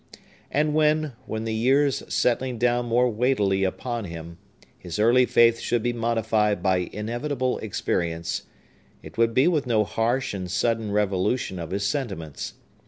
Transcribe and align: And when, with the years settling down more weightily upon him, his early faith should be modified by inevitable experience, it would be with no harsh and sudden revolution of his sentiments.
And 0.49 0.73
when, 0.73 1.13
with 1.27 1.45
the 1.45 1.53
years 1.53 2.01
settling 2.11 2.57
down 2.57 2.87
more 2.87 3.07
weightily 3.07 3.63
upon 3.63 4.05
him, 4.05 4.39
his 4.75 4.97
early 4.97 5.27
faith 5.27 5.59
should 5.59 5.83
be 5.83 5.93
modified 5.93 6.63
by 6.63 6.89
inevitable 6.91 7.59
experience, 7.59 8.41
it 9.03 9.19
would 9.19 9.35
be 9.35 9.47
with 9.47 9.67
no 9.67 9.83
harsh 9.83 10.33
and 10.33 10.49
sudden 10.49 10.91
revolution 10.91 11.59
of 11.59 11.69
his 11.69 11.85
sentiments. 11.85 12.55